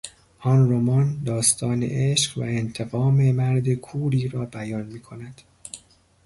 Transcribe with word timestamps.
آن 0.39 0.69
رمان 0.71 1.21
داستان 1.25 1.83
عشق 1.83 2.37
و 2.37 2.41
انتقام 2.41 3.31
مرد 3.31 3.73
کوری 3.73 4.27
را 4.27 4.45
بیان 4.45 4.85
میکند. 4.85 5.41